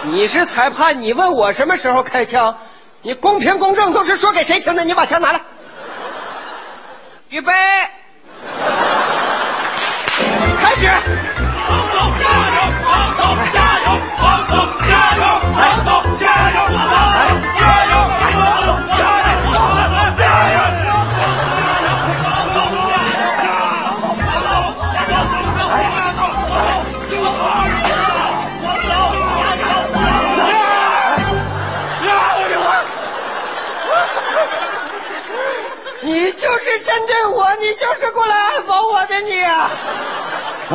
[0.04, 2.60] 你是裁判，你问我什么时候开枪？
[3.02, 4.84] 你公平公正都是说给谁听的？
[4.86, 5.42] 你把枪拿来。
[7.30, 7.52] 预备，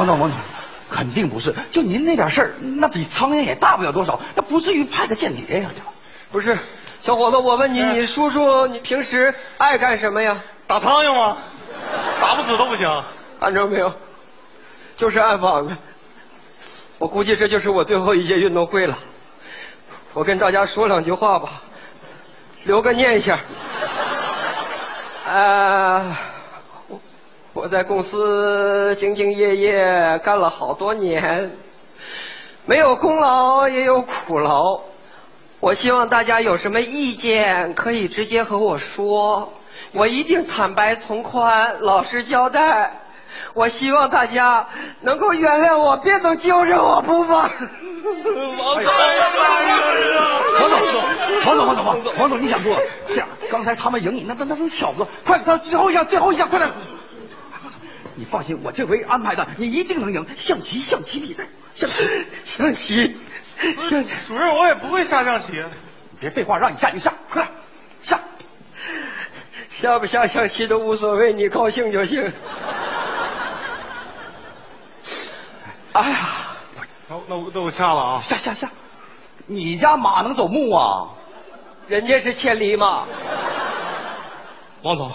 [0.07, 0.38] 王总，王总，
[0.90, 5.70] 肯定不是，就您那点事儿，那比苍蝇也大不了多少，那不至于派个间谍呀、
[6.30, 6.59] 不是，
[7.02, 10.42] 小伙子，我问你，你叔叔你平时爱干什么呀？
[10.66, 11.36] 打苍蝇吗？
[12.20, 12.88] 打不死都不行。
[13.38, 13.92] 看着没有，
[14.96, 15.76] 就是暗访的。
[16.98, 18.96] 我估计这就是我最后一届运动会了。
[20.14, 21.61] 我跟大家说两句话吧，
[22.64, 23.38] 留个念想。
[25.26, 26.36] 呃，我
[27.57, 31.57] 我在公司兢兢业业干了好多年，
[32.66, 34.82] 没有功劳也有苦劳。
[35.61, 39.54] 我希望大家有什么意见可以直接和我说，
[39.92, 43.00] 我一定坦白从宽，老实交代。
[43.54, 44.68] 我希望大家
[45.00, 47.38] 能够原谅我，别总揪着我不放。
[47.38, 48.92] 王总，
[51.48, 52.82] 王总，王总，王总，王总，王总，你想多了。
[53.09, 55.09] 这样，刚才他们赢你，那那那都巧合。
[55.24, 56.70] 快，咱最后一项，最后一项，快点！
[58.17, 60.27] 你放心，我这回安排的，你一定能赢。
[60.37, 62.03] 象棋，象棋比赛，象棋，
[62.45, 63.17] 象棋，
[63.77, 64.11] 象棋。
[64.27, 65.62] 主任，我也不会下象棋。
[66.19, 67.53] 别废话，让你下你就下，快点
[68.01, 68.21] 下。
[69.69, 72.33] 下不下象棋都无所谓，你高兴就行。
[75.93, 76.17] 哎呀，
[77.09, 78.21] 那，那我那我下了啊。
[78.21, 78.71] 下下下，
[79.45, 81.11] 你家马能走木啊？
[81.87, 83.05] 人家是千里马。
[84.81, 85.12] 王总，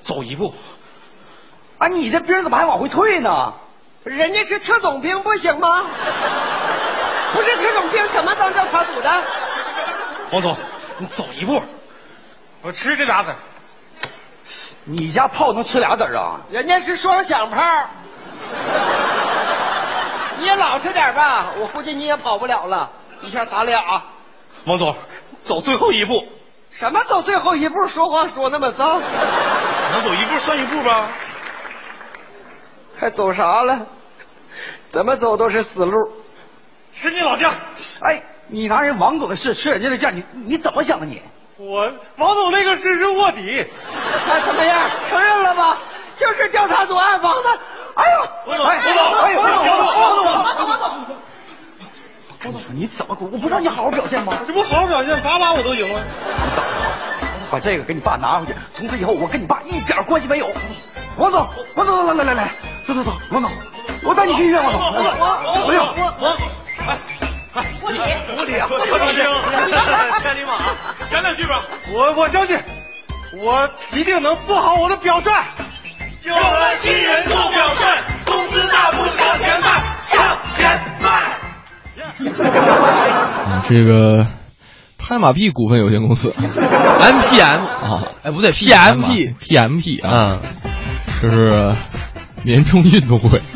[0.00, 0.54] 走一步。
[1.80, 3.54] 啊，你这兵怎么还往回退呢？
[4.04, 5.82] 人家是特种兵，不行吗？
[7.32, 9.10] 不是特种兵，怎么当调查组的？
[10.30, 10.54] 王总，
[10.98, 11.62] 你走一步。
[12.60, 13.34] 我吃这俩子。
[14.84, 16.40] 你家炮能吃俩子啊？
[16.50, 17.62] 人家是双响炮。
[20.36, 22.90] 你也老实点吧，我估计你也跑不了了，
[23.22, 24.02] 一下打俩。
[24.66, 24.94] 王总，
[25.42, 26.28] 走最后一步。
[26.70, 27.86] 什么走最后一步？
[27.86, 29.00] 说话说那么脏。
[29.92, 31.08] 能走一步算一步吧。
[33.00, 33.86] 还走啥了？
[34.90, 36.12] 怎么走都是死路。
[36.92, 37.50] 吃你老将！
[38.02, 41.22] 哎，你拿人王总的事吃人家的酱，你你怎么想的你？
[41.56, 43.66] 我王总那个事是卧底。
[44.28, 44.90] 那怎么样？
[45.06, 45.78] 承认了吧？
[46.18, 47.48] 就是调查组暗访的。
[47.94, 50.88] 哎呦，王总，哎，王总，哎，王总，王总，王总，王总，王总。
[52.28, 54.34] 我跟你说，你怎么我不让你好好表现吗？
[54.46, 56.00] 这不好好表现，把把我都赢了。
[56.44, 60.50] 你等着，把这个给你爸拿回去，从此以后我跟你爸一点关系没有。
[61.16, 62.50] 王总，王总，来来来来，
[62.84, 63.50] 走走走，王总，
[64.04, 64.80] 我带你去医院，王总，
[65.18, 65.86] 王总，不用，
[66.20, 66.36] 我，
[66.86, 66.98] 哎
[67.54, 67.98] 哎，卧底，
[68.36, 68.86] 卧底啊，卧底，
[70.22, 70.58] 千里 马，
[71.10, 71.62] 讲两句吧。
[71.92, 72.58] 我我相信，
[73.42, 75.30] 我一定能做好我的表率。
[76.22, 77.84] 有了新人做表率，
[78.26, 81.08] 公司大步向前迈，向前迈。
[82.18, 84.26] 嗯这个
[84.98, 90.38] 拍马屁股份有限公司 MPM 啊，哎不对 PMP PMP 啊，
[91.22, 91.74] 这是
[92.42, 93.40] 年终运动会。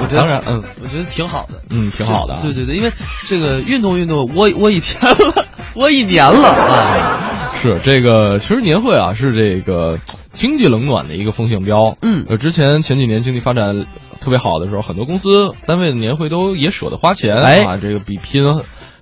[0.00, 2.40] 我觉得当然，嗯，我觉得挺好的，嗯，挺好的啊。
[2.42, 2.90] 对对对，因为
[3.28, 7.18] 这个运动运动，窝窝一天了，窝一年了 啊。
[7.60, 9.98] 是这个，其实年会啊是这个
[10.32, 11.96] 经济冷暖的一个风向标。
[12.02, 13.86] 嗯呃，之前前几年经济发展
[14.20, 18.42] 特别好的时候，很多公司单位的年会都也舍得花钱哎啊，这个比拼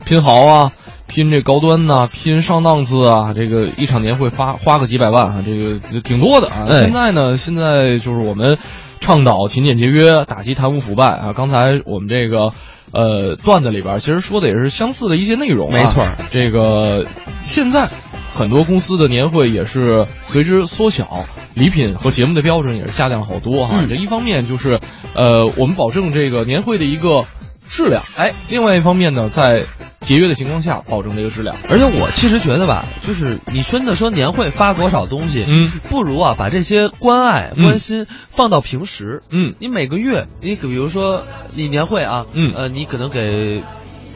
[0.05, 0.72] 拼豪啊。
[1.11, 6.68] 拼这高端呐、拼上档次啊，这个一场年会花花个几百万啊，这个挺多的啊。
[6.70, 8.58] 哎现在呢，现在就是我们
[9.00, 11.32] 倡导勤俭节约，打击贪污腐败啊。
[11.36, 12.50] 刚才我们这个
[12.92, 15.72] 呃段子里边，其实说的也是相似的一些内容、啊。
[15.72, 17.04] 没错，这个
[17.42, 17.88] 现在
[18.32, 24.78] 很多公司的年会也是随之缩小，礼品和节目的标准也是下降好多哈、嗯这一方面就是
[25.14, 27.24] 呃，我们保证这个年会的一个
[27.68, 29.64] 质量，哎，另外一方面呢，在
[30.01, 31.55] 节约的情况下保证这个质量。
[31.70, 41.24] 而且我其实觉得吧，就是你真的说年会发多少东西，嗯，不如啊把这些关爱、嗯关心放到平时，嗯，你每个月，你比如说
[41.55, 43.62] 你年会啊，嗯呃，你可能给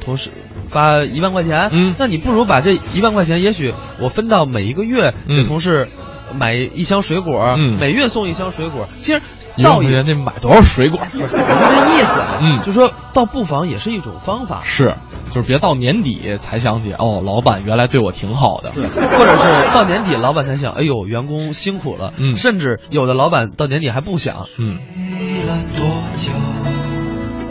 [0.05, 0.31] 同事
[0.69, 5.89] 发一万块钱，嗯那你不如把这一万块钱，也许我分到每一个月嗯给同事
[6.35, 9.21] 买一箱水果，嗯每月送一箱水果，其实
[9.57, 10.99] 一万倒也得买多少水果？
[10.99, 14.97] 不是我是这意思啊，嗯就说倒不妨也是一种方法，是，
[15.31, 18.71] 就是别到年底才想起哦，老板原来对我挺好的。
[18.71, 24.79] 或者是到年底老板才想，哎呦，员工辛苦了，嗯甚至有的老板到年底还不想，嗯。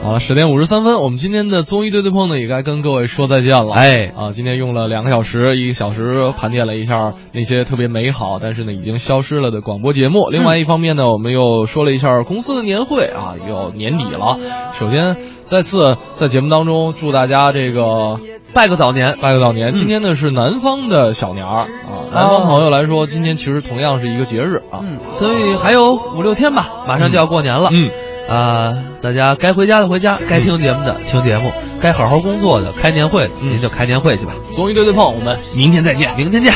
[0.03, 3.73] 好了，十点五十三分，我们今天的综艺对对碰呢，也该跟各位说再见了。
[3.73, 10.27] 哎啊，今天用了两个小时，一个小时盘点了一下那些特别美好，但是呢已经消失了的广播节目。
[10.29, 14.37] 另外一方面呢，我们又说了一下公司的年会啊，又年底了。
[14.73, 18.19] 首先，再次在节目当中祝大家这个
[18.53, 19.71] 拜个早年，拜个早年。
[19.71, 21.67] 今天呢是南方的小年儿啊，
[22.13, 24.81] 南方朋友来说，今天其实同样是一个节日啊。
[24.83, 27.69] 嗯，所以还有五六天吧，马上就要过年了。
[27.71, 27.89] 嗯。
[28.29, 31.51] 啊、大家该回家的回家，该听节目的听节目，
[31.81, 34.33] 该好好工作的开年会，您就开年会去吧。
[34.55, 36.53] 综艺对对碰，我们明天再见，明天见。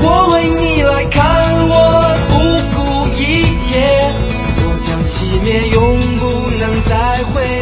[0.00, 1.24] 我为你来看，
[1.68, 2.34] 我不
[2.76, 3.82] 顾一切，
[4.58, 6.24] 我将熄灭，永不
[6.60, 6.94] 能再
[7.34, 7.55] 回